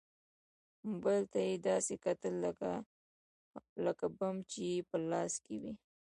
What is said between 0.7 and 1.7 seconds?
موبايل ته يې